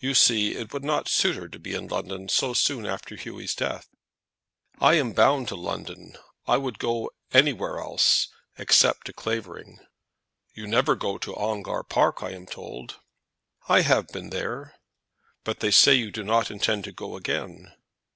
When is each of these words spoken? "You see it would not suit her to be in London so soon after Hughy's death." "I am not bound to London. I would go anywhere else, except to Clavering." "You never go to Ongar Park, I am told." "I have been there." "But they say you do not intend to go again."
"You 0.00 0.14
see 0.14 0.56
it 0.56 0.72
would 0.72 0.82
not 0.82 1.08
suit 1.08 1.36
her 1.36 1.48
to 1.48 1.56
be 1.60 1.72
in 1.72 1.86
London 1.86 2.28
so 2.28 2.52
soon 2.52 2.84
after 2.84 3.14
Hughy's 3.14 3.54
death." 3.54 3.88
"I 4.80 4.94
am 4.94 5.10
not 5.10 5.14
bound 5.16 5.48
to 5.48 5.54
London. 5.54 6.16
I 6.48 6.56
would 6.56 6.80
go 6.80 7.12
anywhere 7.32 7.78
else, 7.78 8.26
except 8.58 9.06
to 9.06 9.12
Clavering." 9.12 9.78
"You 10.52 10.66
never 10.66 10.96
go 10.96 11.16
to 11.18 11.36
Ongar 11.36 11.84
Park, 11.84 12.24
I 12.24 12.30
am 12.32 12.44
told." 12.46 12.98
"I 13.68 13.82
have 13.82 14.08
been 14.08 14.30
there." 14.30 14.74
"But 15.44 15.60
they 15.60 15.70
say 15.70 15.94
you 15.94 16.10
do 16.10 16.24
not 16.24 16.50
intend 16.50 16.82
to 16.82 16.92
go 16.92 17.14
again." 17.14 17.72